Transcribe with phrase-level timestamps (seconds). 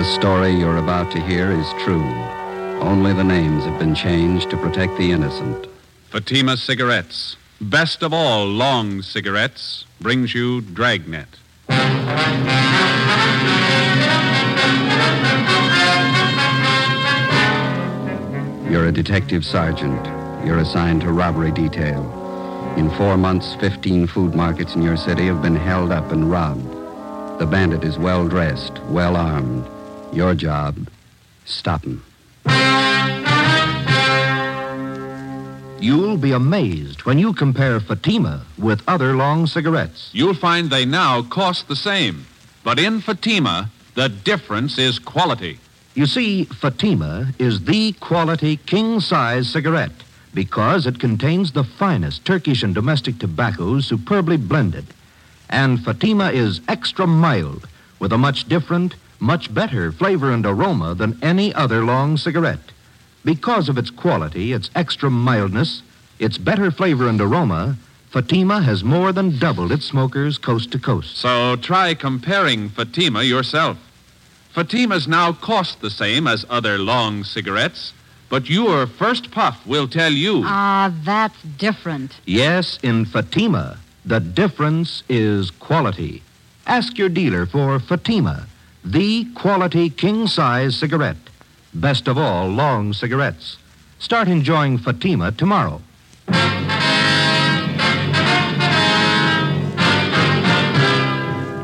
[0.00, 2.02] The story you're about to hear is true.
[2.80, 5.66] Only the names have been changed to protect the innocent.
[6.08, 11.28] Fatima Cigarettes, best of all long cigarettes, brings you Dragnet.
[18.70, 20.06] You're a detective sergeant.
[20.46, 22.02] You're assigned to robbery detail.
[22.78, 26.70] In four months, 15 food markets in your city have been held up and robbed.
[27.38, 29.68] The bandit is well dressed, well armed.
[30.12, 30.88] Your job,
[31.44, 32.02] stop him.
[35.80, 40.10] You'll be amazed when you compare Fatima with other long cigarettes.
[40.12, 42.26] You'll find they now cost the same.
[42.64, 45.58] But in Fatima, the difference is quality.
[45.94, 50.02] You see, Fatima is the quality king size cigarette
[50.34, 54.86] because it contains the finest Turkish and domestic tobaccos superbly blended.
[55.48, 57.66] And Fatima is extra mild
[57.98, 62.72] with a much different, much better flavor and aroma than any other long cigarette.
[63.24, 65.82] Because of its quality, its extra mildness,
[66.18, 67.76] its better flavor and aroma,
[68.10, 71.16] Fatima has more than doubled its smokers coast to coast.
[71.16, 73.76] So try comparing Fatima yourself.
[74.54, 77.92] Fatimas now cost the same as other long cigarettes,
[78.28, 80.42] but your first puff will tell you.
[80.44, 82.18] Ah, that's different.
[82.26, 86.22] Yes, in Fatima, the difference is quality.
[86.66, 88.46] Ask your dealer for Fatima,
[88.84, 91.16] the quality king size cigarette.
[91.74, 93.56] Best of all, long cigarettes.
[93.98, 95.80] Start enjoying Fatima tomorrow.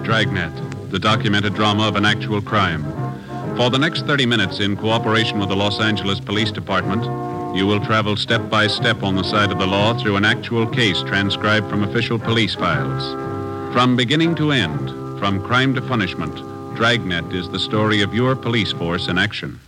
[0.04, 0.52] Dragnet,
[0.90, 2.84] the documented drama of an actual crime.
[3.56, 7.04] For the next 30 minutes, in cooperation with the Los Angeles Police Department,
[7.56, 10.66] you will travel step by step on the side of the law through an actual
[10.66, 13.02] case transcribed from official police files.
[13.72, 16.38] From beginning to end, from crime to punishment,
[16.76, 19.58] Dragnet is the story of your police force in action.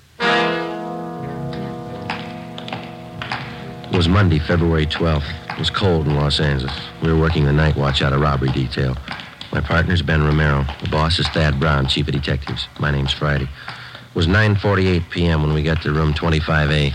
[3.91, 5.25] It was Monday, February 12th.
[5.51, 6.79] It was cold in Los Angeles.
[7.03, 8.95] We were working the night watch out of robbery detail.
[9.53, 10.67] My partner's Ben Romero.
[10.83, 12.69] The boss is Thad Brown, chief of detectives.
[12.79, 13.45] My name's Friday.
[13.47, 15.43] It was 9.48 p.m.
[15.43, 16.93] when we got to room 25A,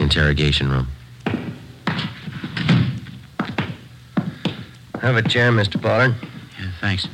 [0.00, 0.88] interrogation room.
[5.00, 5.80] Have a chair, Mr.
[5.80, 6.16] Pollard.
[6.58, 7.06] Yeah, thanks.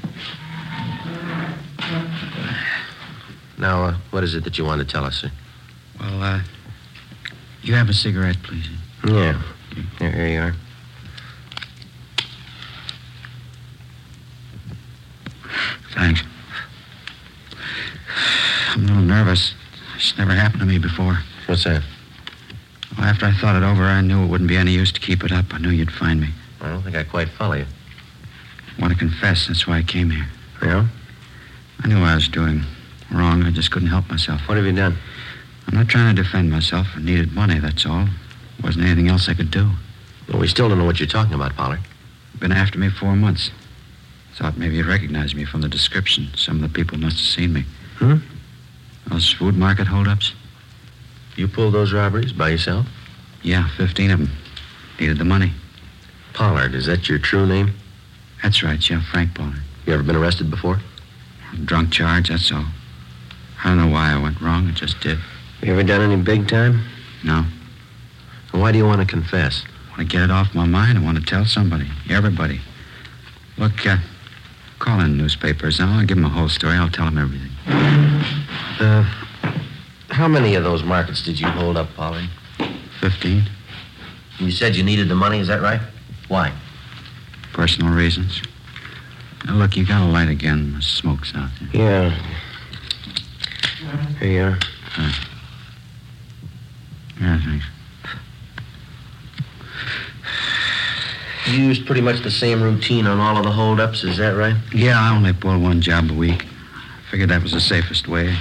[3.58, 5.32] Now, uh, what is it that you want to tell us, sir?
[5.98, 6.40] Well, uh,
[7.62, 8.68] you have a cigarette, please.
[9.04, 9.42] Yeah.
[9.98, 10.54] Here, here you are.
[15.92, 16.22] Thanks.
[18.74, 19.54] I'm a little nervous.
[19.96, 21.18] It's never happened to me before.
[21.46, 21.82] What's that?
[22.96, 25.24] Well, after I thought it over, I knew it wouldn't be any use to keep
[25.24, 25.46] it up.
[25.52, 26.28] I knew you'd find me.
[26.60, 27.66] I don't think I quite follow you.
[28.76, 29.48] I want to confess.
[29.48, 30.28] That's why I came here.
[30.62, 30.86] Yeah?
[31.82, 32.62] I knew what I was doing
[33.12, 33.42] wrong.
[33.42, 34.40] I just couldn't help myself.
[34.48, 34.96] What have you done?
[35.66, 36.86] I'm not trying to defend myself.
[36.96, 38.08] I needed money, that's all.
[38.62, 39.70] Wasn't anything else I could do.
[40.28, 41.80] Well, we still don't know what you're talking about, Pollard.
[42.38, 43.50] Been after me four months.
[44.36, 46.28] Thought maybe you'd recognize me from the description.
[46.36, 47.64] Some of the people must have seen me.
[47.96, 48.16] Hmm?
[49.08, 50.34] Those food market holdups?
[51.36, 52.86] You pulled those robberies by yourself?
[53.42, 54.30] Yeah, 15 of them.
[55.00, 55.52] Needed the money.
[56.34, 57.74] Pollard, is that your true name?
[58.42, 59.62] That's right, yeah, Frank Pollard.
[59.86, 60.80] You ever been arrested before?
[61.64, 62.66] Drunk charge, that's all.
[63.64, 64.68] I don't know why I went wrong.
[64.68, 65.18] It just did.
[65.62, 66.84] You ever done any big time?
[67.24, 67.44] No.
[68.52, 69.64] Why do you want to confess?
[69.86, 70.98] I want to get it off my mind.
[70.98, 71.88] I want to tell somebody.
[72.08, 72.60] Everybody.
[73.56, 73.96] Look, uh,
[74.78, 75.80] call in newspapers.
[75.80, 76.76] I'll give them the whole story.
[76.76, 77.50] I'll tell them everything.
[78.80, 79.02] Uh,
[80.10, 82.28] how many of those markets did you hold up, Pollard?
[83.00, 83.42] 15.
[84.38, 85.80] You said you needed the money, is that right?
[86.28, 86.52] Why?
[87.52, 88.40] Personal reasons.
[89.44, 90.74] Now, look, you got a light again.
[90.74, 91.82] The smoke's out there.
[91.82, 92.18] Yeah.
[94.18, 94.58] Here you are.
[97.20, 97.64] Yeah, thanks.
[101.46, 104.56] You used pretty much the same routine on all of the holdups, is that right?
[104.72, 106.44] Yeah, I only pull one job a week.
[107.10, 108.36] Figured that was the safest way.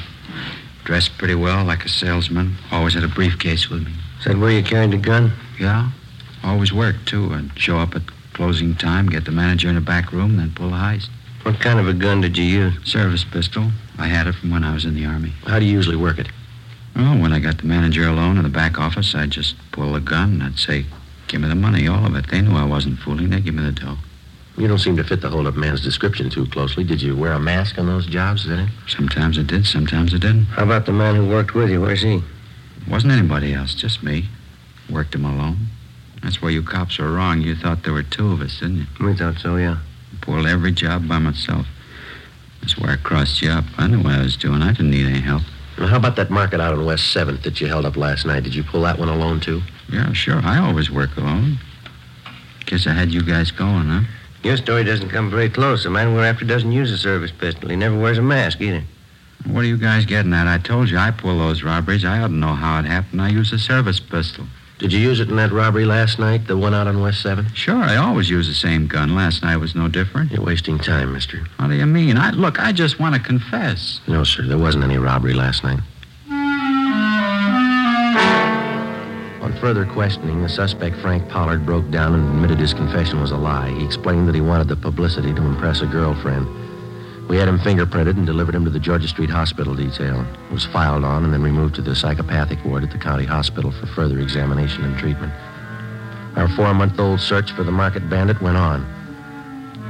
[0.83, 2.55] Dressed pretty well, like a salesman.
[2.71, 3.93] Always had a briefcase with me.
[4.21, 5.31] Said that where you carried the gun?
[5.59, 5.91] Yeah.
[6.43, 7.33] Always worked, too.
[7.33, 8.01] I'd show up at
[8.33, 11.09] closing time, get the manager in the back room, then pull the heist.
[11.47, 12.73] What kind of a gun did you use?
[12.83, 13.71] Service pistol.
[13.97, 15.31] I had it from when I was in the Army.
[15.45, 16.27] How do you usually work it?
[16.93, 20.01] Well, when I got the manager alone in the back office, I'd just pull the
[20.01, 20.85] gun and I'd say,
[21.29, 22.29] Give me the money, all of it.
[22.29, 23.29] They knew I wasn't fooling.
[23.29, 23.95] They'd give me the dough.
[24.57, 26.83] You don't seem to fit the holdup man's description too closely.
[26.83, 28.69] Did you wear a mask on those jobs, did it?
[28.85, 30.47] Sometimes I did, sometimes I didn't.
[30.47, 31.79] How about the man who worked with you?
[31.79, 32.21] Where's he?
[32.89, 34.25] Wasn't anybody else, just me.
[34.89, 35.67] Worked him alone.
[36.21, 37.39] That's where you cops were wrong.
[37.39, 39.05] You thought there were two of us, didn't you?
[39.07, 39.77] We thought so, yeah.
[40.27, 41.65] Pulled every job by myself.
[42.59, 43.63] That's where I crossed you up.
[43.77, 44.61] I knew what I was doing.
[44.61, 45.43] I didn't need any help.
[45.77, 48.43] Now, how about that market out on West 7th that you held up last night?
[48.43, 49.61] Did you pull that one alone, too?
[49.89, 50.41] Yeah, sure.
[50.43, 51.59] I always work alone.
[52.65, 54.01] Guess I had you guys going, huh?
[54.43, 55.85] Your story doesn't come very close.
[55.85, 57.69] A man we're after doesn't use a service pistol.
[57.69, 58.83] He never wears a mask either.
[59.45, 60.45] What are you guys getting at?
[60.45, 62.03] I told you I pull those robberies.
[62.03, 63.21] I ought to know how it happened.
[63.21, 64.45] I use a service pistol.
[64.79, 67.55] Did you use it in that robbery last night, the one out on West 7th?
[67.55, 69.15] Sure, I always use the same gun.
[69.15, 70.31] Last night was no different.
[70.31, 71.39] You're wasting time, mister.
[71.57, 72.15] What do you mean?
[72.15, 74.01] I look, I just want to confess.
[74.07, 75.79] No, sir, there wasn't any robbery last night.
[79.41, 83.37] On further questioning, the suspect, Frank Pollard, broke down and admitted his confession was a
[83.37, 83.71] lie.
[83.71, 86.45] He explained that he wanted the publicity to impress a girlfriend.
[87.27, 90.25] We had him fingerprinted and delivered him to the Georgia Street Hospital detail.
[90.47, 93.71] He was filed on and then removed to the psychopathic ward at the county hospital
[93.71, 95.33] for further examination and treatment.
[96.37, 98.85] Our four month old search for the market bandit went on.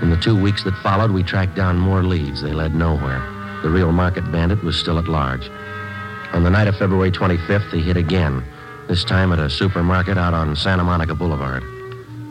[0.01, 2.41] In the two weeks that followed, we tracked down more leads.
[2.41, 3.19] They led nowhere.
[3.61, 5.49] The real market bandit was still at large.
[6.33, 8.43] On the night of February 25th, he hit again,
[8.87, 11.63] this time at a supermarket out on Santa Monica Boulevard.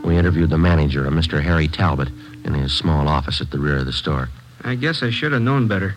[0.04, 1.42] We interviewed the manager, a Mr.
[1.42, 2.08] Harry Talbot,
[2.44, 4.28] in his small office at the rear of the store.
[4.66, 5.96] I guess I should have known better.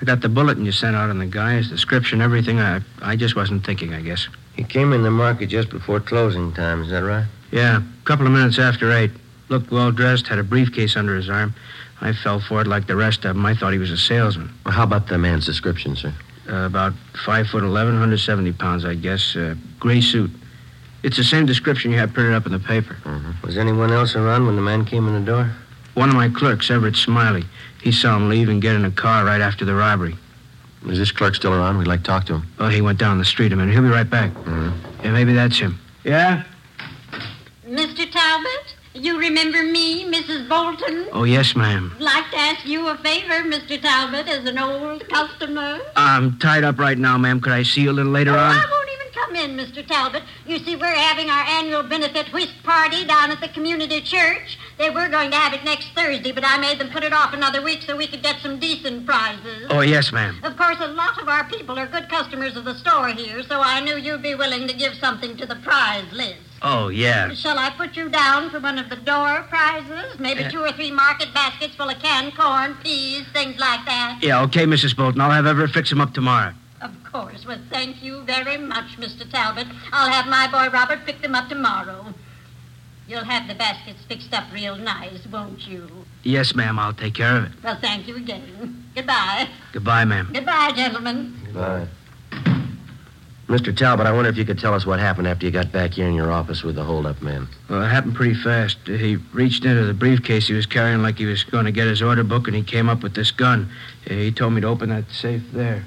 [0.00, 2.58] I got the bulletin you sent out on the guy, his description, everything.
[2.58, 4.26] I, I just wasn't thinking, I guess.
[4.54, 7.26] He came in the market just before closing time, is that right?
[7.50, 9.10] Yeah, a couple of minutes after eight.
[9.50, 11.54] Looked well dressed, had a briefcase under his arm.
[12.00, 13.44] I fell for it like the rest of them.
[13.44, 14.50] I thought he was a salesman.
[14.64, 16.12] Well, how about the man's description, sir?
[16.48, 19.36] Uh, about five foot eleven, 170 pounds, I guess.
[19.36, 20.30] Uh, gray suit.
[21.02, 22.96] It's the same description you had printed up in the paper.
[23.44, 25.50] Was anyone else around when the man came in the door?
[25.94, 27.44] One of my clerks, Everett Smiley,
[27.86, 30.16] he saw him leave and get in a car right after the robbery.
[30.88, 31.78] Is this clerk still around?
[31.78, 32.46] We'd like to talk to him.
[32.58, 33.72] Oh, he went down the street a minute.
[33.72, 34.32] He'll be right back.
[34.34, 35.04] Mm-hmm.
[35.04, 35.78] Yeah, maybe that's him.
[36.02, 36.42] Yeah?
[37.64, 38.10] Mr.
[38.10, 40.48] Talbot, you remember me, Mrs.
[40.48, 41.06] Bolton?
[41.12, 41.94] Oh, yes, ma'am.
[42.00, 43.80] Like to ask you a favor, Mr.
[43.80, 45.78] Talbot, as an old customer.
[45.94, 47.40] I'm tied up right now, ma'am.
[47.40, 48.56] Could I see you a little later Oh, on?
[49.36, 49.86] I won't even come in, Mr.
[49.86, 50.22] Talbot.
[50.46, 54.58] You see, we're having our annual benefit whist party down at the community church.
[54.78, 57.32] They were going to have it next Thursday, but I made them put it off
[57.32, 59.66] another week so we could get some decent prizes.
[59.70, 60.38] Oh, yes, ma'am.
[60.42, 63.60] Of course, a lot of our people are good customers of the store here, so
[63.60, 66.40] I knew you'd be willing to give something to the prize list.
[66.62, 67.32] Oh, yeah.
[67.34, 70.18] Shall I put you down for one of the door prizes?
[70.18, 74.18] Maybe uh, two or three market baskets full of canned corn, peas, things like that.
[74.22, 74.96] Yeah, okay, Mrs.
[74.96, 75.20] Bolton.
[75.20, 76.54] I'll have Everett fix him up tomorrow.
[76.80, 77.46] Of course.
[77.46, 79.28] Well, thank you very much, Mr.
[79.30, 79.66] Talbot.
[79.92, 82.12] I'll have my boy Robert pick them up tomorrow.
[83.08, 85.88] You'll have the baskets fixed up real nice, won't you?
[86.24, 86.78] Yes, ma'am.
[86.78, 87.52] I'll take care of it.
[87.62, 88.84] Well, thank you again.
[88.94, 89.48] Goodbye.
[89.72, 90.30] Goodbye, ma'am.
[90.32, 91.34] Goodbye, gentlemen.
[91.54, 91.86] Bye.
[93.48, 93.74] Mr.
[93.74, 96.08] Talbot, I wonder if you could tell us what happened after you got back here
[96.08, 97.46] in your office with the holdup man.
[97.70, 98.78] Well, it happened pretty fast.
[98.86, 102.02] He reached into the briefcase he was carrying like he was going to get his
[102.02, 103.70] order book, and he came up with this gun.
[104.04, 105.84] He told me to open that safe there.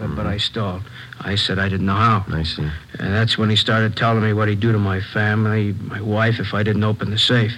[0.00, 0.82] Uh, But I stalled.
[1.20, 2.24] I said I didn't know how.
[2.28, 2.62] I see.
[2.98, 6.38] And that's when he started telling me what he'd do to my family, my wife,
[6.38, 7.52] if I didn't open the safe.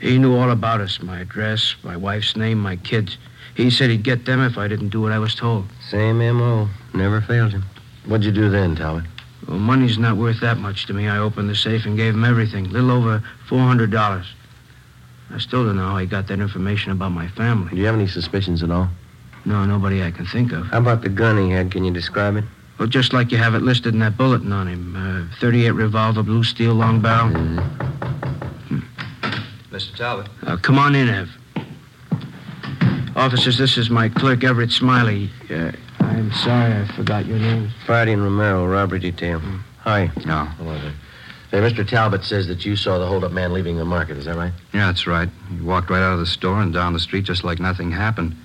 [0.00, 3.18] He knew all about us my address, my wife's name, my kids.
[3.54, 5.66] He said he'd get them if I didn't do what I was told.
[5.88, 6.68] Same M.O.
[6.94, 7.64] Never failed him.
[8.06, 9.04] What'd you do then, Talbot?
[9.46, 11.08] Well, money's not worth that much to me.
[11.08, 14.24] I opened the safe and gave him everything, a little over $400.
[15.32, 17.70] I still don't know how he got that information about my family.
[17.70, 18.88] Do you have any suspicions at all?
[19.44, 20.66] No, nobody I can think of.
[20.66, 21.70] How about the gun he had?
[21.70, 22.44] Can you describe it?
[22.78, 24.96] Well, just like you have it listed in that bulletin on him.
[24.96, 27.30] Uh, 38 revolver, blue steel, long barrel.
[29.70, 29.94] Mr.
[29.96, 30.28] Talbot.
[30.46, 31.28] Uh, come on in, Ev.
[33.16, 35.30] Officers, this is my clerk, Everett Smiley.
[35.50, 37.70] Uh, I'm sorry I forgot your name.
[37.86, 39.40] Friday and Romero, robbery detail.
[39.80, 40.10] Hi.
[40.24, 40.44] No.
[40.44, 40.94] Hello there.
[41.50, 41.86] Hey, Mr.
[41.86, 44.16] Talbot says that you saw the holdup man leaving the market.
[44.16, 44.52] Is that right?
[44.72, 45.28] Yeah, that's right.
[45.50, 48.36] He walked right out of the store and down the street just like nothing happened.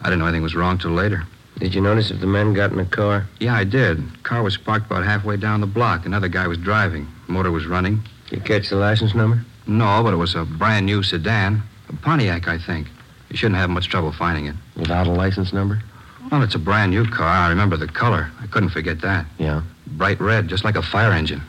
[0.00, 1.24] I didn't know anything was wrong till later.
[1.58, 3.26] Did you notice if the men got in a car?
[3.40, 4.22] Yeah, I did.
[4.22, 6.06] Car was parked about halfway down the block.
[6.06, 7.08] Another guy was driving.
[7.26, 8.02] Motor was running.
[8.30, 9.44] Did you catch the license number?
[9.66, 11.62] No, but it was a brand new sedan.
[11.88, 12.86] A Pontiac, I think.
[13.30, 14.54] You shouldn't have much trouble finding it.
[14.76, 15.82] Without a license number?
[16.30, 17.26] Well, it's a brand new car.
[17.26, 18.30] I remember the color.
[18.40, 19.26] I couldn't forget that.
[19.38, 19.62] Yeah.
[19.86, 21.42] Bright red, just like a fire engine.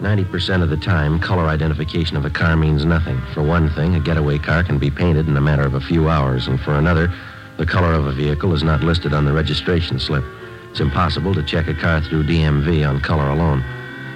[0.00, 3.18] 90% of the time, color identification of a car means nothing.
[3.32, 6.08] For one thing, a getaway car can be painted in a matter of a few
[6.10, 7.12] hours, and for another,
[7.56, 10.22] the color of a vehicle is not listed on the registration slip.
[10.70, 13.64] It's impossible to check a car through DMV on color alone.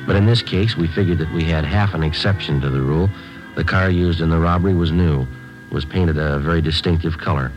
[0.06, 3.08] But in this case, we figured that we had half an exception to the rule.
[3.56, 5.26] The car used in the robbery was new,
[5.72, 7.52] was painted a very distinctive color.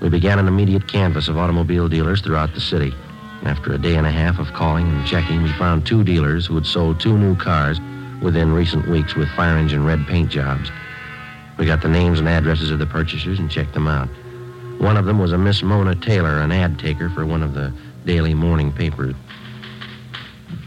[0.00, 2.94] We began an immediate canvass of automobile dealers throughout the city.
[3.44, 6.54] After a day and a half of calling and checking, we found two dealers who
[6.54, 7.78] had sold two new cars
[8.22, 10.70] within recent weeks with fire engine red paint jobs.
[11.58, 14.08] We got the names and addresses of the purchasers and checked them out.
[14.78, 17.70] One of them was a Miss Mona Taylor, an ad taker for one of the
[18.06, 19.14] daily morning papers.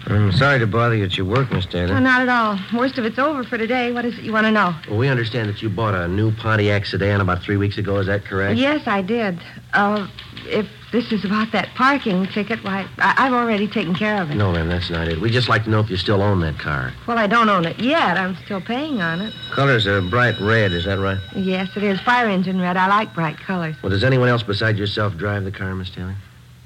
[0.09, 1.93] I'm sorry to bother you at your work, Miss Taylor.
[1.95, 2.57] Oh, not at all.
[2.79, 3.91] Worst of it's over for today.
[3.91, 4.73] What is it you want to know?
[4.87, 7.97] Well, we understand that you bought a new Pontiac sedan about three weeks ago.
[7.97, 8.57] Is that correct?
[8.57, 9.39] Yes, I did.
[9.73, 10.07] Uh,
[10.45, 14.35] if this is about that parking ticket, why, I- I've already taken care of it.
[14.35, 15.19] No, ma'am, that's not it.
[15.19, 16.93] We'd just like to know if you still own that car.
[17.05, 18.17] Well, I don't own it yet.
[18.17, 19.33] I'm still paying on it.
[19.51, 21.17] Color's a bright red, is that right?
[21.35, 21.99] Yes, it is.
[21.99, 22.77] Fire engine red.
[22.77, 23.75] I like bright colors.
[23.83, 26.15] Well, does anyone else besides yourself drive the car, Miss Taylor?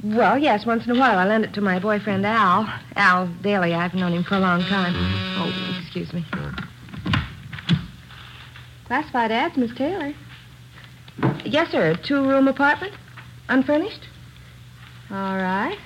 [0.04, 1.18] Well, yes, once in a while.
[1.20, 2.72] I lend it to my boyfriend, Al.
[2.96, 3.74] Al Daly.
[3.76, 4.94] I've known him for a long time.
[4.94, 5.42] Mm-hmm.
[5.42, 6.26] Oh, excuse me.
[8.86, 10.14] Classified ads, Miss Taylor.
[11.46, 11.96] Yes, sir.
[11.96, 12.94] Two-room apartment?
[13.48, 14.08] Unfurnished?
[15.12, 15.78] All right.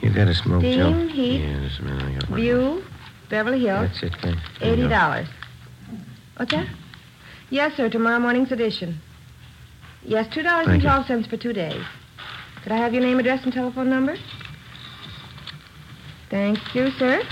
[0.00, 0.92] You got a smoke, Joe?
[0.92, 2.02] Steam, heat, Yeah, just a minute.
[2.04, 2.40] I got one.
[2.40, 2.84] view,
[3.28, 3.88] Beverly Hills.
[4.00, 4.40] That's it, then.
[4.60, 5.26] Eighty dollars.
[6.36, 6.68] What's that?
[7.50, 7.88] Yes, sir.
[7.88, 9.00] Tomorrow morning's edition.
[10.04, 10.88] Yes, two dollars and Thank you.
[10.88, 11.82] twelve cents for two days.
[12.62, 14.16] Could I have your name, address, and telephone number?
[16.30, 17.22] Thank you, sir.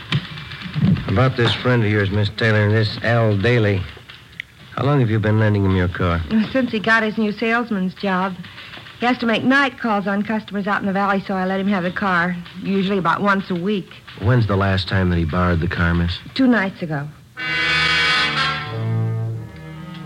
[1.08, 3.82] About this friend of yours, Miss Taylor, and this Al Daly.
[4.76, 6.22] How long have you been lending him your car?
[6.52, 8.34] Since he got his new salesman's job,
[9.00, 11.60] he has to make night calls on customers out in the valley, so I let
[11.60, 13.90] him have the car, usually about once a week.
[14.20, 16.18] When's the last time that he borrowed the car, miss?
[16.34, 17.08] Two nights ago.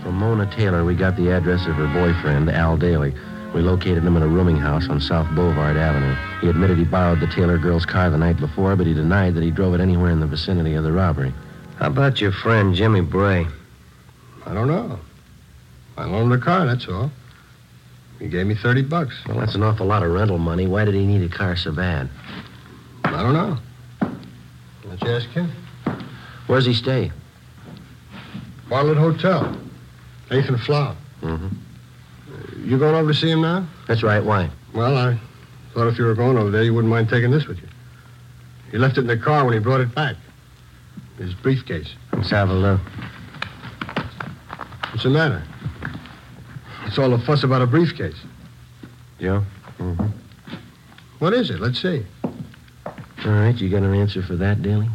[0.03, 3.13] From Mona Taylor, we got the address of her boyfriend, Al Daly.
[3.53, 6.15] We located him in a rooming house on South Boulevard Avenue.
[6.39, 9.43] He admitted he borrowed the Taylor girl's car the night before, but he denied that
[9.43, 11.33] he drove it anywhere in the vicinity of the robbery.
[11.77, 13.45] How about your friend, Jimmy Bray?
[14.45, 14.99] I don't know.
[15.97, 17.11] I loaned him the car, that's all.
[18.19, 19.15] He gave me 30 bucks.
[19.27, 20.67] Well, that's an awful lot of rental money.
[20.67, 22.09] Why did he need a car so bad?
[23.03, 23.57] I don't know.
[24.85, 25.51] Let's ask him.
[26.47, 27.11] Where's he stay?
[28.69, 29.57] Bartlett Hotel.
[30.29, 30.95] 8th and Flower.
[31.21, 31.47] Mm-hmm.
[32.63, 33.67] You going over to see him now?
[33.87, 34.23] That's right.
[34.23, 34.49] Why?
[34.73, 35.19] Well, I
[35.73, 37.67] thought if you were going over there, you wouldn't mind taking this with you.
[38.71, 40.15] He left it in the car when he brought it back.
[41.17, 41.93] His briefcase.
[42.13, 42.79] Let's have a look.
[44.91, 45.43] What's the matter?
[46.85, 48.17] It's all the fuss about a briefcase.
[49.19, 49.43] Joe?
[49.77, 50.07] Mm-hmm.
[51.19, 51.59] What is it?
[51.59, 52.05] Let's see.
[52.23, 54.89] All right, you got an answer for that, Daly?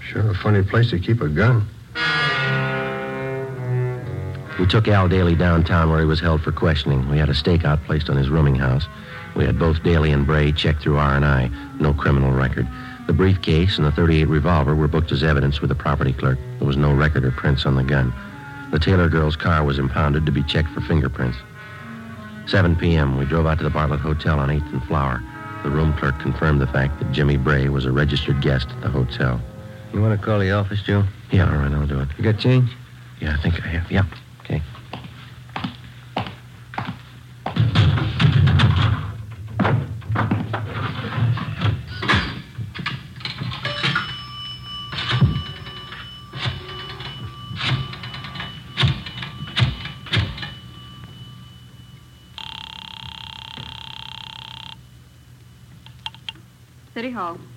[0.00, 1.68] Sure, a funny place to keep a gun.
[4.60, 7.08] We took Al Daly downtown where he was held for questioning.
[7.08, 8.86] We had a stakeout placed on his rooming house.
[9.34, 11.50] We had both Daly and Bray checked through R&I.
[11.80, 12.68] No criminal record.
[13.06, 16.38] The briefcase and the 38 revolver were booked as evidence with the property clerk.
[16.58, 18.12] There was no record or prints on the gun.
[18.70, 21.38] The Taylor girl's car was impounded to be checked for fingerprints.
[22.44, 25.22] 7 p.m., we drove out to the Bartlett Hotel on 8th and Flower.
[25.62, 28.90] The room clerk confirmed the fact that Jimmy Bray was a registered guest at the
[28.90, 29.40] hotel.
[29.94, 31.04] You want to call the office, Joe?
[31.30, 32.08] Yeah, all right, I'll do it.
[32.18, 32.70] You got change?
[33.20, 33.90] Yeah, I think I have.
[33.90, 34.04] Yeah.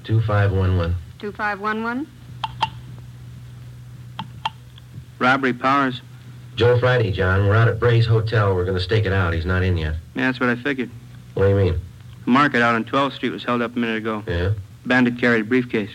[0.04, 0.96] 2511.
[1.20, 2.08] 2511.
[5.20, 6.02] Robbery Powers.
[6.56, 7.48] Joe Friday, John.
[7.48, 8.54] We're out at Bray's Hotel.
[8.54, 9.34] We're going to stake it out.
[9.34, 9.96] He's not in yet.
[10.16, 10.92] Yeah, that's what I figured.
[11.34, 11.80] What do you mean?
[12.26, 14.24] The market out on 12th Street was held up a minute ago.
[14.28, 14.54] Yeah?
[14.86, 15.90] Bandit carried a briefcase.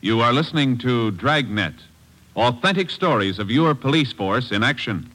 [0.00, 1.74] You are listening to Dragnet,
[2.36, 5.10] authentic stories of your police force in action.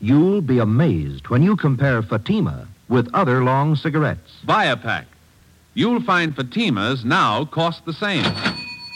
[0.00, 4.32] You'll be amazed when you compare Fatima with other long cigarettes.
[4.44, 5.06] Buy a pack.
[5.74, 8.24] You'll find Fatimas now cost the same.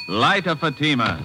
[0.09, 1.23] Light a Fatima.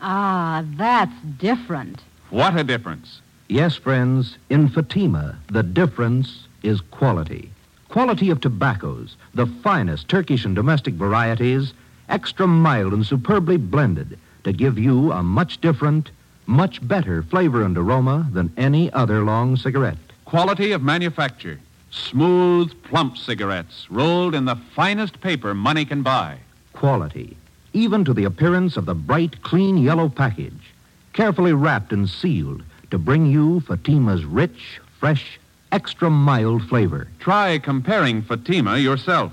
[0.00, 2.02] Ah, that's different.
[2.30, 3.20] What a difference.
[3.48, 7.50] Yes, friends, in Fatima, the difference is quality.
[7.88, 11.72] Quality of tobaccos, the finest Turkish and domestic varieties,
[12.08, 16.10] extra mild and superbly blended to give you a much different,
[16.46, 19.98] much better flavor and aroma than any other long cigarette.
[20.24, 21.60] Quality of manufacture.
[21.90, 26.38] Smooth, plump cigarettes rolled in the finest paper money can buy.
[26.72, 27.36] Quality,
[27.72, 30.74] even to the appearance of the bright, clean yellow package,
[31.12, 35.38] carefully wrapped and sealed to bring you Fatima's rich, fresh,
[35.72, 37.08] extra mild flavor.
[37.18, 39.32] Try comparing Fatima yourself.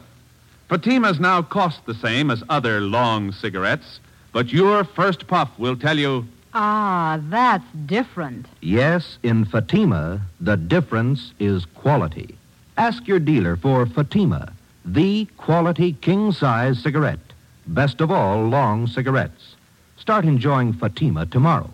[0.74, 4.00] Fatimas now cost the same as other long cigarettes,
[4.32, 8.48] but your first puff will tell you Ah, that's different.
[8.60, 12.36] Yes, in Fatima, the difference is quality.
[12.76, 14.52] Ask your dealer for Fatima,
[14.84, 17.34] the quality king size cigarette.
[17.68, 19.54] Best of all, long cigarettes.
[19.98, 21.70] Start enjoying Fatima tomorrow.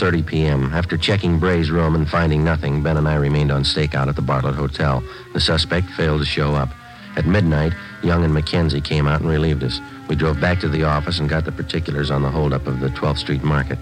[0.00, 0.72] Eleven thirty p.m.
[0.74, 4.22] After checking Bray's room and finding nothing, Ben and I remained on stakeout at the
[4.22, 5.02] Bartlett Hotel.
[5.32, 6.68] The suspect failed to show up.
[7.16, 7.72] At midnight,
[8.04, 9.80] Young and Mackenzie came out and relieved us.
[10.08, 12.90] We drove back to the office and got the particulars on the holdup of the
[12.90, 13.76] 12th Street Market.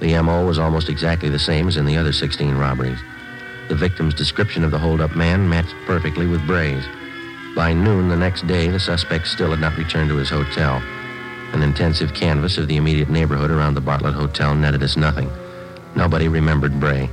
[0.00, 2.98] The MO was almost exactly the same as in the other 16 robberies.
[3.68, 6.84] The victim's description of the holdup man matched perfectly with Bray's.
[7.56, 10.82] By noon the next day, the suspect still had not returned to his hotel.
[11.54, 15.30] An intensive canvass of the immediate neighborhood around the Bartlett Hotel netted us nothing.
[15.96, 17.08] Nobody remembered Bray.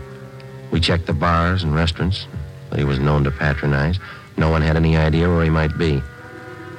[0.71, 2.27] We checked the bars and restaurants
[2.69, 3.99] that he was known to patronize.
[4.37, 6.01] No one had any idea where he might be.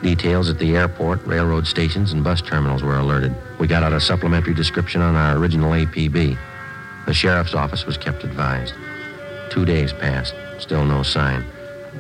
[0.03, 3.35] Details at the airport, railroad stations, and bus terminals were alerted.
[3.61, 6.37] We got out a supplementary description on our original APB.
[7.07, 8.75] The sheriff's office was kept advised.
[9.51, 11.45] Two days passed, still no sign.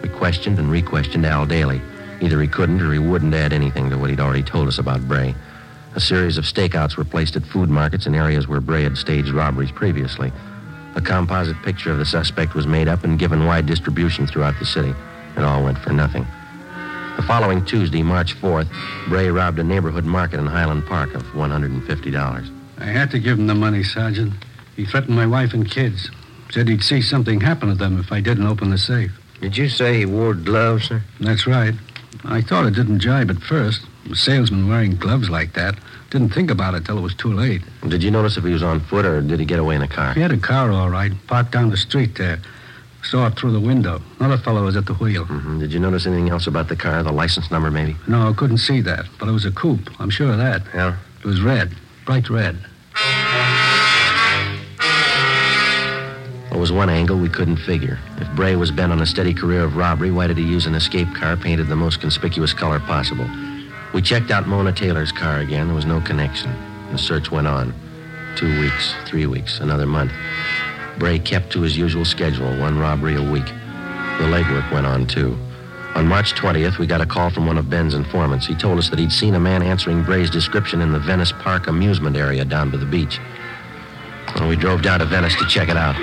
[0.02, 1.80] We questioned and re-questioned Al Daly.
[2.20, 5.06] Either he couldn't or he wouldn't add anything to what he'd already told us about
[5.06, 5.34] Bray.
[5.94, 9.28] A series of stakeouts were placed at food markets in areas where Bray had staged
[9.28, 10.32] robberies previously.
[10.94, 14.64] A composite picture of the suspect was made up and given wide distribution throughout the
[14.64, 14.94] city.
[15.36, 16.26] It all went for nothing.
[17.16, 18.68] The following Tuesday, March 4th,
[19.08, 22.50] Bray robbed a neighborhood market in Highland Park of $150.
[22.78, 24.32] I had to give him the money, Sergeant.
[24.76, 26.10] He threatened my wife and kids.
[26.50, 29.12] Said he'd see something happen to them if I didn't open the safe.
[29.42, 31.02] Did you say he wore gloves, sir?
[31.20, 31.74] That's right.
[32.24, 33.82] I thought it didn't jibe at first.
[34.10, 35.76] A salesman wearing gloves like that.
[36.10, 37.62] Didn't think about it till it was too late.
[37.88, 39.88] Did you notice if he was on foot or did he get away in a
[39.88, 40.12] car?
[40.12, 42.38] He had a car, all right, parked down the street there.
[43.04, 44.00] Saw it through the window.
[44.20, 45.24] Another fellow was at the wheel.
[45.24, 45.60] Mm-hmm.
[45.60, 47.02] Did you notice anything else about the car?
[47.02, 47.96] The license number, maybe?
[48.06, 49.90] No, I couldn't see that, but it was a coupe.
[49.98, 50.62] I'm sure of that.
[50.74, 50.96] Yeah?
[51.20, 52.58] It was red, bright red.
[56.50, 57.98] There was one angle we couldn't figure.
[58.18, 60.74] If Bray was bent on a steady career of robbery, why did he use an
[60.74, 63.26] escape car painted the most conspicuous color possible?
[63.94, 65.66] We checked out Mona Taylor's car again.
[65.66, 66.50] There was no connection.
[66.92, 67.74] The search went on.
[68.36, 70.12] Two weeks, three weeks, another month.
[70.98, 73.44] Bray kept to his usual schedule, one robbery a week.
[73.44, 75.38] The legwork went on, too.
[75.94, 78.46] On March 20th, we got a call from one of Ben's informants.
[78.46, 81.66] He told us that he'd seen a man answering Bray's description in the Venice Park
[81.66, 83.20] amusement area down by the beach.
[84.36, 85.96] Well, we drove down to Venice to check it out.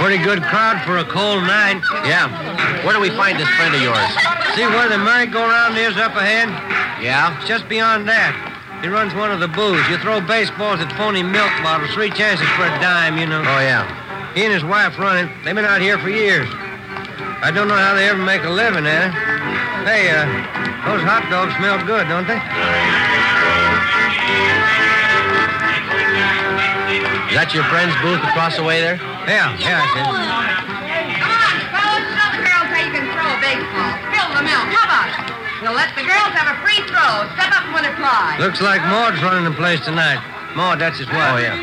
[0.00, 1.82] Pretty good crowd for a cold night.
[2.06, 2.84] Yeah.
[2.84, 4.29] Where do we find this friend of yours?
[4.56, 6.48] See where the merry-go-round is up ahead?
[7.02, 7.38] Yeah?
[7.38, 8.34] It's just beyond that.
[8.82, 9.86] He runs one of the booths.
[9.88, 13.40] You throw baseballs at phony milk bottles, three chances for a dime, you know.
[13.40, 13.84] Oh, yeah.
[14.34, 15.28] He and his wife run it.
[15.44, 16.48] They've been out here for years.
[17.42, 19.14] I don't know how they ever make a living at it.
[19.86, 20.26] Hey, uh,
[20.84, 22.40] those hot dogs smell good, don't they?
[27.30, 28.96] Is that your friend's booth across the way there?
[29.30, 30.79] Yeah, yeah,
[37.10, 37.34] Oh, free.
[37.34, 38.38] Step up and win a prize.
[38.38, 40.22] Looks like Maud's running the place tonight.
[40.54, 41.34] Maud, that's his wife.
[41.34, 41.58] Oh, yeah.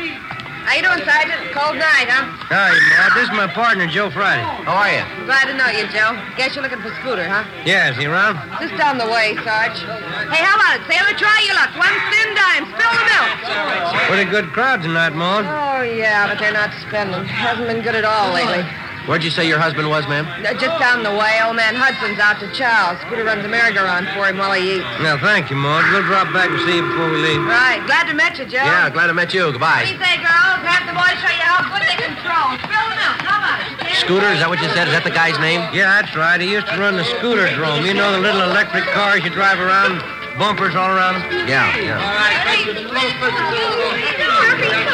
[0.68, 1.40] How you doing, Sergeant?
[1.56, 2.28] Cold night, huh?
[2.52, 3.16] Hi, Maud.
[3.16, 4.44] This is my partner, Joe Friday.
[4.44, 5.00] How are you?
[5.24, 6.12] Glad to know you, Joe.
[6.36, 7.48] Guess you're looking for Scooter, huh?
[7.64, 8.36] Yeah, is he around?
[8.60, 9.80] Just down the way, Sarge.
[10.28, 11.16] Hey, how about it, Sailor?
[11.16, 11.72] Try your luck.
[11.72, 12.68] One thin dime.
[12.68, 13.32] Spill the milk.
[14.12, 15.48] Pretty good crowd tonight, Maud.
[15.48, 17.24] Oh, yeah, but they're not spending.
[17.24, 18.60] Hasn't been good at all lately.
[19.08, 20.28] Where'd you say your husband was, ma'am?
[20.28, 23.00] Uh, Just down the way, old man Hudson's out to Charles.
[23.08, 24.84] Scooter runs a merry-go-round for him while he eats.
[25.00, 25.88] Now, thank you, Maud.
[25.96, 27.40] We'll drop back and see you before we leave.
[27.40, 27.80] Right.
[27.88, 28.60] Glad to meet you, Joe.
[28.68, 29.48] Yeah, glad to meet you.
[29.48, 29.88] Goodbye.
[29.88, 30.12] What do Goodbye.
[30.12, 30.60] you say, girls?
[30.60, 32.52] Have the boys show you how good they can throw.
[32.60, 33.18] Spill the milk.
[33.24, 33.96] How about it?
[33.96, 34.92] Scooter, is that what you said?
[34.92, 35.64] Is that the guy's name?
[35.72, 36.36] Yeah, that's right.
[36.36, 37.88] He used to run the scooter drome.
[37.88, 40.04] You know the little electric cars you drive around,
[40.36, 41.48] bumpers all around them?
[41.48, 41.96] Yeah, yeah.
[42.44, 43.48] Hey, Murphy, come
[44.60, 44.87] There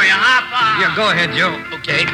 [0.00, 0.16] for you.
[0.16, 0.80] Hop on.
[0.80, 1.52] Yeah, go ahead, Joe.
[1.76, 2.08] Okay.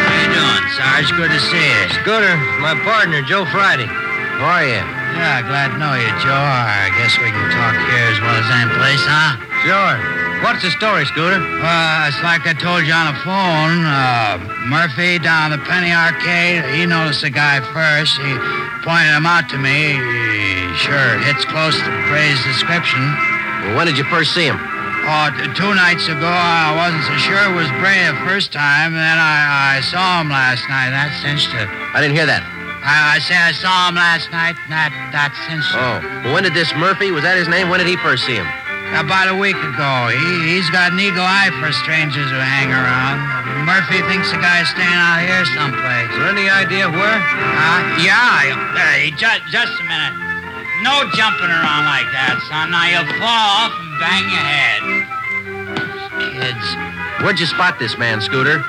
[0.00, 1.12] How you doing, Sarge?
[1.20, 1.80] Good to see you.
[2.00, 3.84] Scooter, my partner, Joe Friday.
[3.84, 4.80] How are you?
[5.12, 6.32] Yeah, glad to know you, Joe.
[6.32, 9.36] I guess we can talk here as well as any place, huh?
[9.68, 9.96] Sure.
[10.40, 11.38] What's the story, Scooter?
[11.38, 13.84] Well, it's like I told you on the phone.
[13.84, 18.16] Uh, Murphy down the Penny Arcade, he noticed the guy first.
[18.18, 18.32] He
[18.82, 19.98] pointed him out to me.
[20.76, 23.00] Sure hits close to Bray's description.
[23.62, 24.58] Well, when did you first see him?
[24.58, 28.94] Oh, t- two nights ago, I wasn't so sure it was Bray the first time,
[28.94, 30.94] and then I, I saw him last night.
[30.94, 31.66] That cinched it.
[31.94, 32.46] I didn't hear that.
[32.86, 35.82] I, I said I saw him last night, and that, that cinched it.
[35.82, 35.98] Oh.
[36.22, 37.70] Well, when did this Murphy, was that his name?
[37.70, 38.46] When did he first see him?
[38.94, 40.10] About a week ago.
[40.10, 43.61] He, he's got an eagle eye for strangers who hang around.
[43.72, 46.12] Murphy thinks the guy's staying out here someplace.
[46.12, 47.20] Is there any idea where?
[47.24, 48.52] Uh, yeah.
[48.76, 50.12] Hey, just, just a minute.
[50.84, 52.68] No jumping around like that, son.
[52.68, 54.80] Now you'll fall off and bang your head.
[56.36, 56.66] Kids.
[57.24, 58.60] Where'd you spot this man, Scooter?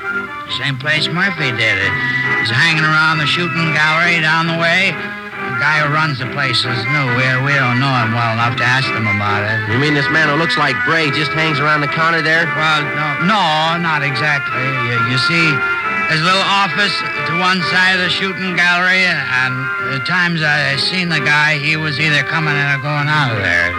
[0.56, 1.92] Same place Murphy did it.
[2.40, 4.96] He's hanging around the shooting gallery down the way.
[5.64, 7.06] Guy who runs the place is new.
[7.16, 9.72] We, we don't know him well enough to ask him about it.
[9.72, 12.44] You mean this man who looks like Bray just hangs around the counter there?
[12.52, 12.84] Well,
[13.24, 14.60] no, no, not exactly.
[14.60, 15.48] You, you see,
[16.12, 19.56] there's a little office to one side of the shooting gallery, and
[19.88, 23.40] the times I seen the guy, he was either coming in or going out of
[23.40, 23.72] there.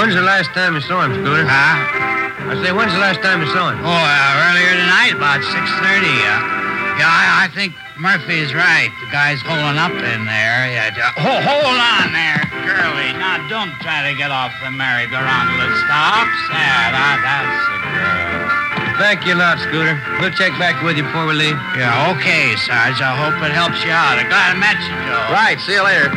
[0.00, 1.44] When's the last time you saw him, Scooter?
[1.44, 2.48] Huh?
[2.48, 3.84] I say, when's the last time you saw him?
[3.84, 5.52] Oh, uh, earlier tonight, about 6.30.
[5.52, 8.88] Uh, yeah, I, I think Murphy's right.
[9.04, 10.60] The guy's holding up in there.
[10.72, 10.88] Yeah,
[11.20, 13.12] ho- hold on there, girlie.
[13.12, 16.32] Now, don't try to get off the merry-go-round till it stops.
[16.48, 18.96] Yeah, that, that's the girl.
[18.96, 20.00] Thank you a lot, Scooter.
[20.16, 21.60] We'll check back with you before we leave.
[21.76, 23.04] Yeah, okay, Sarge.
[23.04, 24.16] I hope it helps you out.
[24.16, 25.36] I'm glad I met you, Joe.
[25.36, 26.08] Right, see you later.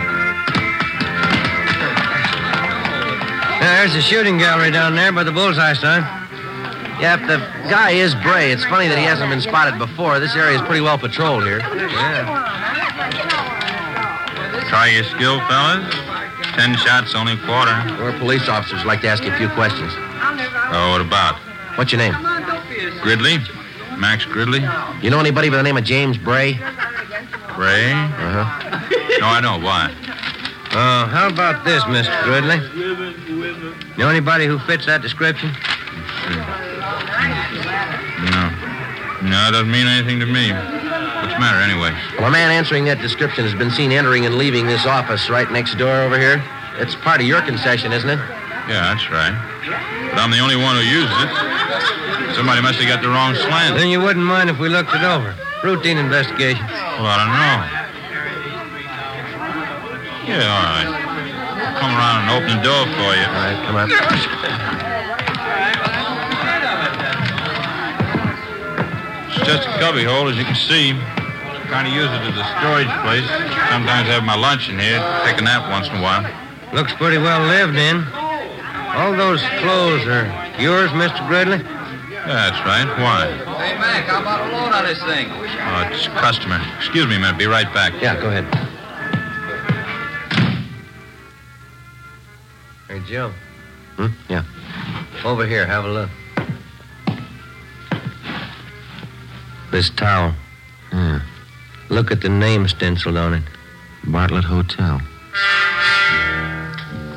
[3.60, 6.23] there's the shooting gallery down there by the bullseye, son.
[7.04, 7.38] Yeah, if the
[7.70, 10.22] guy is Bray, it's funny that he hasn't been spotted before.
[10.22, 11.60] This area is pretty well patrolled here.
[11.60, 12.24] Yeah.
[14.70, 15.84] Try your skill, fellas.
[16.56, 17.76] Ten shots, only quarter.
[18.00, 18.88] We're police officers.
[18.88, 19.92] We'd like to ask you a few questions.
[20.72, 21.36] Oh, what about?
[21.76, 22.16] What's your name?
[23.02, 23.40] Gridley?
[24.00, 24.62] Max Gridley?
[25.02, 26.54] You know anybody by the name of James Bray?
[27.60, 27.92] Bray?
[27.92, 28.80] Uh-huh.
[29.20, 29.62] No, I don't.
[29.62, 29.92] Why?
[30.72, 32.24] Uh, how about this, Mr.
[32.24, 32.64] Gridley?
[33.98, 35.52] You Know anybody who fits that description?
[39.24, 39.48] No.
[39.48, 40.52] It doesn't mean anything to me.
[40.52, 41.96] What's the matter, anyway?
[42.20, 45.50] Well, a man answering that description has been seen entering and leaving this office right
[45.50, 46.44] next door over here.
[46.76, 48.20] It's part of your concession, isn't it?
[48.68, 49.32] Yeah, that's right.
[50.12, 52.36] But I'm the only one who uses it.
[52.36, 53.78] Somebody must have got the wrong slant.
[53.78, 55.36] Then you wouldn't mind if we looked it over.
[55.64, 56.66] Routine investigation.
[56.68, 57.84] Well, I don't know.
[60.28, 60.88] Yeah, all right.
[60.92, 63.28] I'll come around and open the door for you.
[63.28, 63.76] All right, come
[64.84, 64.90] on.
[69.46, 70.94] just a cubbyhole, as you can see.
[71.68, 73.28] Trying to use it as a storage place.
[73.70, 76.24] Sometimes have my lunch in here, take a nap once in a while.
[76.74, 78.04] Looks pretty well lived in.
[78.94, 80.26] All those clothes are
[80.60, 81.28] yours, Mr.
[81.28, 81.58] Gridley?
[81.58, 82.88] Yeah, that's right.
[83.02, 83.32] Why?
[83.58, 85.28] Hey, Mac, how about a load on this thing?
[85.30, 86.62] Oh, it's a customer.
[86.78, 87.38] Excuse me a minute.
[87.38, 87.94] Be right back.
[88.02, 88.46] Yeah, go ahead.
[92.88, 93.34] Hey, Joe.
[93.98, 94.08] Hmm?
[94.30, 94.44] Yeah.
[95.26, 96.10] Over here, have a look.
[99.74, 100.36] This towel.
[100.92, 101.18] Hmm.
[101.90, 103.44] Look at the name stenciled on it.
[104.04, 105.02] Bartlett Hotel.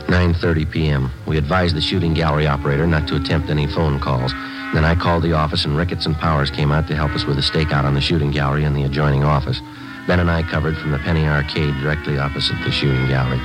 [0.07, 1.11] 9.30 p.m.
[1.27, 4.33] We advised the shooting gallery operator not to attempt any phone calls.
[4.73, 7.37] Then I called the office, and Ricketts and Powers came out to help us with
[7.37, 9.61] a stakeout on the shooting gallery and the adjoining office.
[10.07, 13.39] Ben and I covered from the Penny Arcade directly opposite the shooting gallery.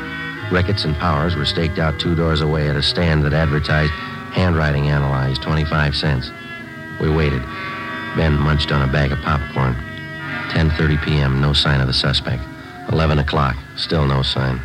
[0.54, 3.92] Ricketts and Powers were staked out two doors away at a stand that advertised
[4.32, 6.32] handwriting analyzed, 25 cents.
[7.02, 7.44] We waited.
[8.16, 9.74] Ben munched on a bag of popcorn.
[10.50, 12.44] 10.30 p.m., no sign of the suspect.
[12.92, 14.58] 11 o'clock, still no sign.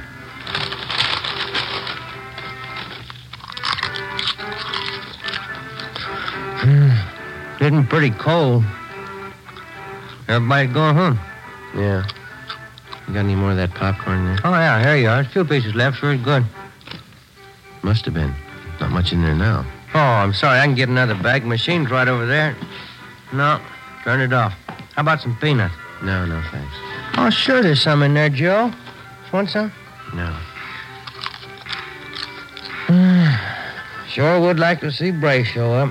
[6.58, 8.64] Hmm, getting pretty cold.
[10.26, 11.20] Everybody going home?
[11.76, 12.04] Yeah.
[13.06, 14.38] You got any more of that popcorn there?
[14.42, 15.20] Oh, yeah, here you are.
[15.20, 15.98] A few pieces left.
[15.98, 16.44] Sure, good.
[17.82, 18.34] Must have been.
[18.80, 19.64] Not much in there now.
[19.94, 20.58] Oh, I'm sorry.
[20.58, 21.46] I can get another bag.
[21.46, 22.56] Machine's right over there.
[23.32, 23.60] No,
[24.04, 24.52] turn it off.
[24.94, 25.74] How about some peanuts?
[26.02, 26.74] No, no, thanks.
[27.16, 28.72] Oh, sure, there's some in there, Joe.
[29.32, 29.72] Want some?
[30.14, 30.36] No.
[34.08, 35.90] Sure would like to see Bray show up.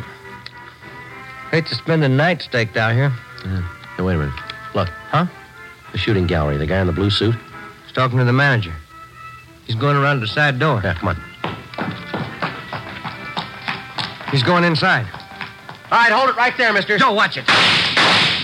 [1.51, 3.13] Hate to spend the night staked out here.
[3.43, 3.61] Uh, yeah.
[3.97, 4.33] Hey, wait a minute.
[4.73, 4.89] Look.
[5.09, 5.27] Huh?
[5.91, 6.57] The shooting gallery.
[6.57, 7.35] The guy in the blue suit.
[7.83, 8.73] He's talking to the manager.
[9.67, 10.81] He's going around the side door.
[10.83, 11.21] Yeah, come on.
[14.31, 15.05] He's going inside.
[15.95, 16.97] All right, hold it right there, mister.
[16.97, 17.47] Joe, watch it.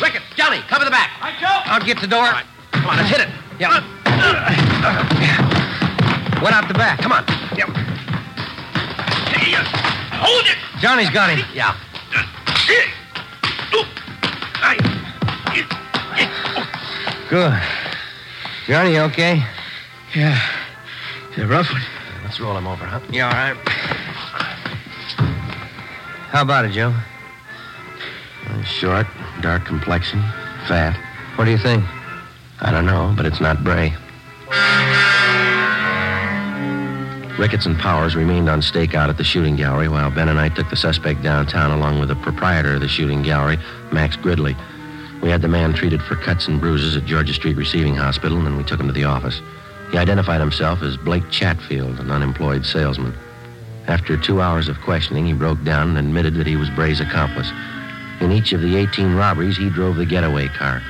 [0.01, 1.19] Ricketts, Johnny, cover the back.
[1.19, 1.47] Right, Joe.
[1.65, 2.23] I'll get the door.
[2.23, 2.45] All right.
[2.71, 3.27] Come on, let's hit it.
[3.59, 3.83] Yeah.
[6.41, 6.99] What out the back?
[6.99, 7.25] Come on.
[7.57, 7.67] Yep.
[9.43, 9.65] Uh,
[10.15, 10.55] hold it.
[10.79, 11.45] Johnny's got him.
[11.53, 11.75] Yeah.
[17.29, 17.61] Good.
[18.65, 19.43] Johnny, you okay?
[20.15, 20.39] Yeah.
[21.31, 21.81] It's a rough one.
[22.23, 23.01] Let's roll him over, huh?
[23.11, 23.57] Yeah, all right.
[26.29, 26.93] How about it, Joe?
[28.71, 29.05] Short,
[29.41, 30.21] dark complexion,
[30.67, 30.97] fat.
[31.35, 31.83] What do you think?
[32.61, 33.93] I don't know, but it's not Bray.
[37.37, 40.69] Ricketts and Powers remained on stakeout at the shooting gallery while Ben and I took
[40.69, 43.57] the suspect downtown along with the proprietor of the shooting gallery,
[43.91, 44.55] Max Gridley.
[45.21, 48.47] We had the man treated for cuts and bruises at Georgia Street Receiving Hospital, and
[48.47, 49.41] then we took him to the office.
[49.91, 53.13] He identified himself as Blake Chatfield, an unemployed salesman.
[53.87, 57.51] After two hours of questioning, he broke down and admitted that he was Bray's accomplice.
[58.21, 60.81] In each of the 18 robberies, he drove the getaway car.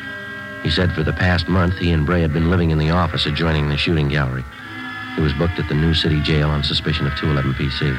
[0.63, 3.25] He said for the past month, he and Bray had been living in the office
[3.25, 4.43] adjoining the shooting gallery.
[5.15, 7.97] He was booked at the New City Jail on suspicion of 211 PC.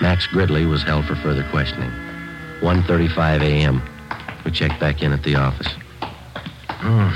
[0.00, 1.90] Max Gridley was held for further questioning.
[2.60, 3.82] 1.35 a.m.
[4.44, 5.68] We checked back in at the office.
[6.00, 7.10] Hmm.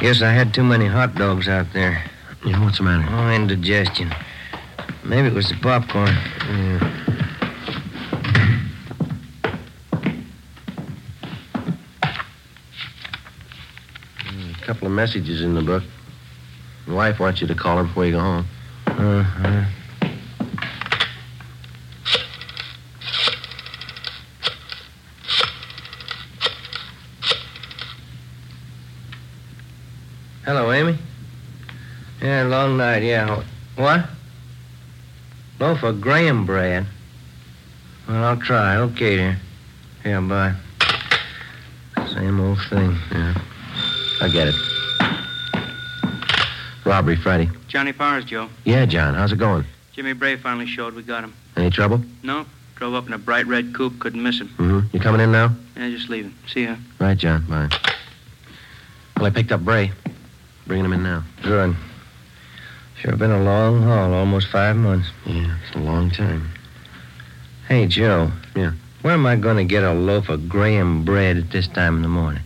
[0.00, 2.04] Guess I had too many hot dogs out there.
[2.44, 3.06] Yeah, what's the matter?
[3.14, 4.12] Oh, indigestion.
[5.04, 6.08] Maybe it was the popcorn.
[6.08, 7.01] Yeah.
[14.72, 15.82] Couple of messages in the book.
[16.86, 18.46] My wife wants you to call her before you go home.
[18.86, 19.64] Uh-huh.
[30.46, 30.96] Hello, Amy.
[32.22, 33.44] Yeah, long night, yeah.
[33.76, 34.06] What?
[35.60, 36.86] Loaf of graham bread.
[38.08, 38.76] Well, I'll try.
[38.76, 39.38] Okay, dear.
[40.02, 40.54] Yeah, bye.
[42.14, 42.96] Same old thing.
[43.10, 43.34] Yeah.
[44.22, 44.54] I get it.
[46.84, 47.50] Robbery Friday.
[47.66, 48.48] Johnny Powers, Joe.
[48.64, 49.14] Yeah, John.
[49.14, 49.64] How's it going?
[49.94, 50.94] Jimmy Bray finally showed.
[50.94, 51.34] We got him.
[51.56, 52.00] Any trouble?
[52.22, 52.46] No.
[52.76, 53.98] Drove up in a bright red coupe.
[53.98, 54.46] Couldn't miss him.
[54.58, 54.96] Mm-hmm.
[54.96, 55.56] You coming in now?
[55.76, 56.32] Yeah, just leaving.
[56.46, 56.76] See ya.
[57.00, 57.44] Right, John.
[57.48, 57.68] Bye.
[59.16, 59.90] Well, I picked up Bray.
[60.68, 61.24] Bringing him in now.
[61.42, 61.74] Good.
[63.00, 65.08] Sure been a long haul, almost five months.
[65.26, 66.48] Yeah, it's a long time.
[67.66, 68.30] Hey, Joe.
[68.54, 68.74] Yeah.
[69.02, 72.02] Where am I going to get a loaf of graham bread at this time in
[72.02, 72.42] the morning?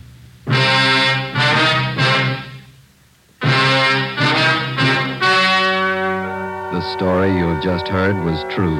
[6.77, 8.77] The story you have just heard was true.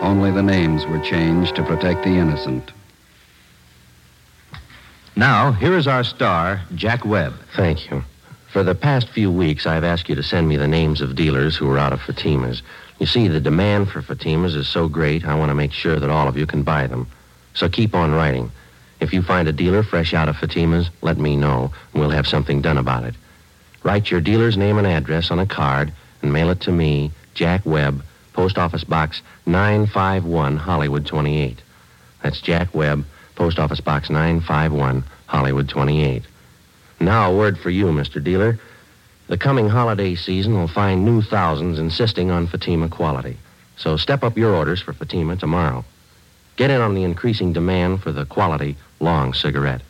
[0.00, 2.72] Only the names were changed to protect the innocent.
[5.14, 7.34] Now, here is our star, Jack Webb.
[7.54, 8.02] Thank you.
[8.48, 11.54] For the past few weeks, I've asked you to send me the names of dealers
[11.54, 12.62] who are out of Fatimas.
[12.98, 16.10] You see, the demand for Fatimas is so great, I want to make sure that
[16.10, 17.06] all of you can buy them.
[17.54, 18.50] So keep on writing.
[18.98, 22.26] If you find a dealer fresh out of Fatimas, let me know, and we'll have
[22.26, 23.14] something done about it.
[23.84, 27.64] Write your dealer's name and address on a card and mail it to me, Jack
[27.64, 31.62] Webb, Post Office Box 951, Hollywood 28.
[32.20, 33.04] That's Jack Webb,
[33.36, 36.24] Post Office Box 951, Hollywood 28.
[36.98, 38.22] Now, a word for you, Mr.
[38.22, 38.58] Dealer.
[39.28, 43.36] The coming holiday season will find new thousands insisting on Fatima quality.
[43.76, 45.84] So step up your orders for Fatima tomorrow.
[46.56, 49.82] Get in on the increasing demand for the quality long cigarette.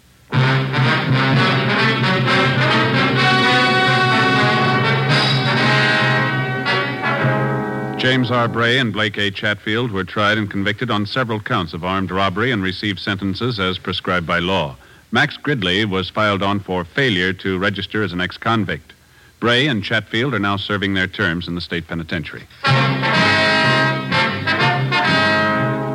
[7.98, 8.46] James R.
[8.46, 9.28] Bray and Blake A.
[9.28, 13.76] Chatfield were tried and convicted on several counts of armed robbery and received sentences as
[13.76, 14.76] prescribed by law.
[15.10, 18.92] Max Gridley was filed on for failure to register as an ex convict.
[19.40, 22.46] Bray and Chatfield are now serving their terms in the state penitentiary.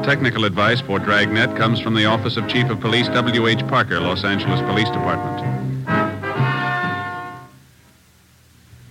[0.04, 3.66] Technical advice for Dragnet comes from the Office of Chief of Police W.H.
[3.68, 5.40] Parker, Los Angeles Police Department.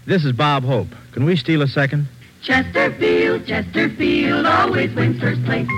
[0.07, 0.89] This is Bob Hope.
[1.13, 2.09] Can we steal a second?
[2.43, 5.69] Chesterfield, Chesterfield always wins first place.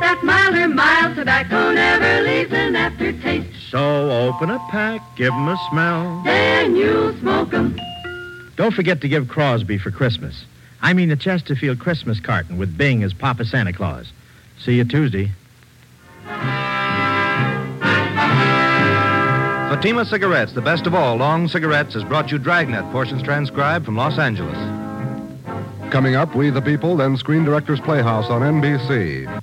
[0.00, 3.48] That milder mild tobacco never leaves an aftertaste.
[3.70, 6.22] So open a pack, give 'em a smell.
[6.24, 7.76] Then you'll smoke 'em.
[8.56, 10.44] Don't forget to give Crosby for Christmas.
[10.80, 14.12] I mean the Chesterfield Christmas carton with Bing as Papa Santa Claus.
[14.58, 15.32] See you Tuesday.
[19.70, 23.96] Fatima Cigarettes, the best of all long cigarettes, has brought you Dragnet, portions transcribed from
[23.96, 24.71] Los Angeles.
[25.92, 29.42] Coming up, We the People, then Screen Directors Playhouse on NBC.